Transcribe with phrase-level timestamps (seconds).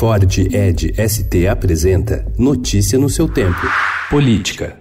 [0.00, 3.60] Ford Ed ST apresenta Notícia no seu tempo.
[4.08, 4.78] Política.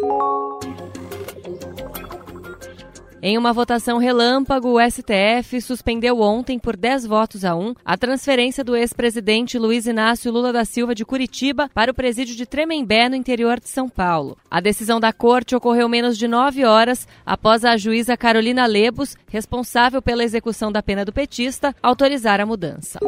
[3.21, 8.63] Em uma votação relâmpago, o STF suspendeu ontem, por 10 votos a 1, a transferência
[8.63, 13.15] do ex-presidente Luiz Inácio Lula da Silva de Curitiba para o presídio de Tremembé, no
[13.17, 14.37] interior de São Paulo.
[14.49, 20.01] A decisão da corte ocorreu menos de nove horas após a juíza Carolina Lebos, responsável
[20.01, 22.99] pela execução da pena do petista, autorizar a mudança.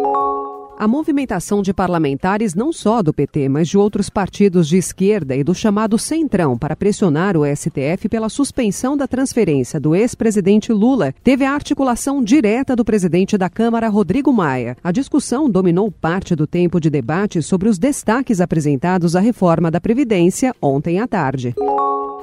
[0.82, 5.44] A movimentação de parlamentares, não só do PT, mas de outros partidos de esquerda e
[5.44, 11.46] do chamado Centrão, para pressionar o STF pela suspensão da transferência do ex-presidente Lula, teve
[11.46, 14.76] a articulação direta do presidente da Câmara, Rodrigo Maia.
[14.84, 19.80] A discussão dominou parte do tempo de debate sobre os destaques apresentados à reforma da
[19.80, 21.54] Previdência ontem à tarde.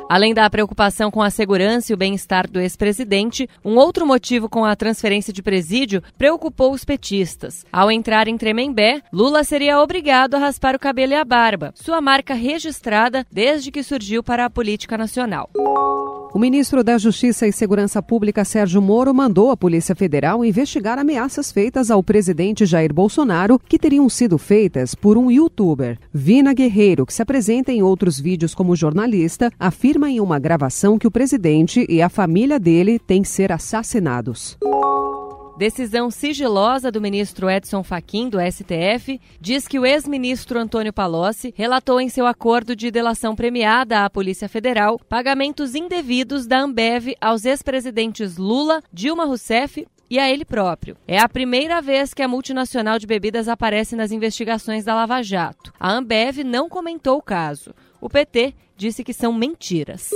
[0.09, 4.65] Além da preocupação com a segurança e o bem-estar do ex-presidente, um outro motivo com
[4.65, 7.67] a transferência de presídio preocupou os petistas.
[7.71, 12.01] Ao entrar em Tremembé, Lula seria obrigado a raspar o cabelo e a barba, sua
[12.01, 15.51] marca registrada desde que surgiu para a política nacional.
[16.35, 21.51] O ministro da Justiça e Segurança Pública, Sérgio Moro, mandou a Polícia Federal investigar ameaças
[21.51, 25.99] feitas ao presidente Jair Bolsonaro que teriam sido feitas por um youtuber.
[26.13, 31.07] Vina Guerreiro, que se apresenta em outros vídeos como jornalista, afirma em uma gravação que
[31.07, 34.59] o presidente e a família dele têm ser assassinados.
[35.59, 42.01] Decisão sigilosa do ministro Edson Fachin, do STF, diz que o ex-ministro Antônio Palocci relatou
[42.01, 48.37] em seu acordo de delação premiada à Polícia Federal pagamentos indevidos da Ambev aos ex-presidentes
[48.37, 50.97] Lula, Dilma Rousseff e a ele próprio.
[51.09, 55.73] É a primeira vez que a multinacional de bebidas aparece nas investigações da Lava Jato.
[55.81, 57.75] A Ambev não comentou o caso.
[58.01, 60.11] O PT disse que são mentiras.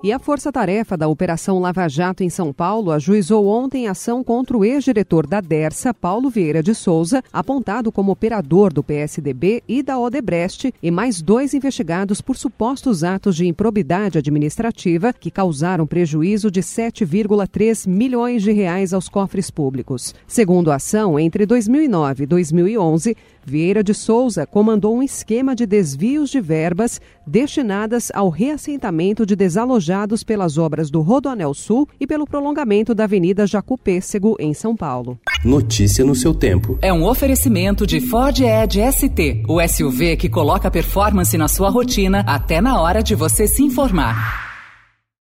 [0.00, 4.64] E a força-tarefa da Operação Lava Jato em São Paulo ajuizou ontem ação contra o
[4.64, 10.72] ex-diretor da Dersa, Paulo Vieira de Souza, apontado como operador do PSDB e da Odebrecht,
[10.80, 17.88] e mais dois investigados por supostos atos de improbidade administrativa que causaram prejuízo de 7,3
[17.88, 20.14] milhões de reais aos cofres públicos.
[20.28, 26.30] Segundo a ação, entre 2009 e 2011, Vieira de Souza comandou um esquema de desvios
[26.30, 29.87] de verbas destinadas ao reassentamento de desalojados
[30.24, 35.18] pelas obras do Rodoanel Sul e pelo prolongamento da Avenida Jacu Pêssego, em São Paulo.
[35.44, 36.78] Notícia no seu tempo.
[36.82, 42.24] É um oferecimento de Ford Edge ST, o SUV que coloca performance na sua rotina
[42.26, 44.47] até na hora de você se informar.